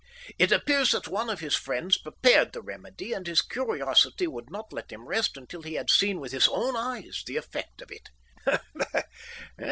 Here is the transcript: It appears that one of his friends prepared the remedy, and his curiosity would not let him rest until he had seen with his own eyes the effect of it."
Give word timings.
It 0.39 0.51
appears 0.51 0.93
that 0.93 1.07
one 1.07 1.29
of 1.29 1.41
his 1.41 1.53
friends 1.53 1.95
prepared 1.99 2.53
the 2.53 2.61
remedy, 2.63 3.13
and 3.13 3.27
his 3.27 3.43
curiosity 3.43 4.25
would 4.25 4.49
not 4.49 4.73
let 4.73 4.91
him 4.91 5.07
rest 5.07 5.37
until 5.37 5.61
he 5.61 5.75
had 5.75 5.91
seen 5.91 6.19
with 6.19 6.31
his 6.31 6.47
own 6.47 6.75
eyes 6.75 7.21
the 7.27 7.37
effect 7.37 7.83
of 7.83 7.91
it." 7.91 8.09